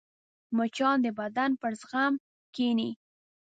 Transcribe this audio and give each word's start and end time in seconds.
مچان 0.57 0.97
د 1.05 1.07
بدن 1.19 1.51
پر 1.61 1.71
زخم 1.81 2.13
کښېني 2.55 2.89